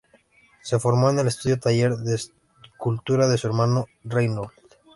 Se 0.63 0.79
formó 0.79 1.11
en 1.11 1.19
el 1.19 1.27
estudio 1.27 1.59
taller 1.59 1.95
de 1.95 2.15
escultura 2.15 3.27
de 3.27 3.37
su 3.37 3.45
hermano 3.45 3.85
Reinhold. 4.03 4.49